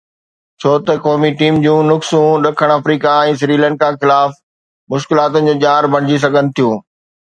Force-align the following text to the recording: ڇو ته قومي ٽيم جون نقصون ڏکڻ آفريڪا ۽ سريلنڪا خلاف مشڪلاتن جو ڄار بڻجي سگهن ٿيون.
ڇو 0.59 0.71
ته 0.85 0.93
قومي 1.03 1.31
ٽيم 1.39 1.55
جون 1.65 1.81
نقصون 1.91 2.31
ڏکڻ 2.45 2.71
آفريڪا 2.77 3.13
۽ 3.29 3.37
سريلنڪا 3.43 3.89
خلاف 4.01 4.37
مشڪلاتن 4.97 5.41
جو 5.47 5.55
ڄار 5.67 5.93
بڻجي 5.97 6.17
سگهن 6.27 6.45
ٿيون. 6.57 6.77